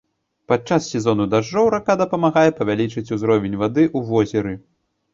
[0.51, 4.61] Падчас сезону дажджоў рака дапамагае павялічыць узровень вады ў возеры.